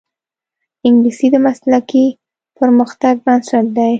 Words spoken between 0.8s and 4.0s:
انګلیسي د مسلکي پرمختګ بنسټ دی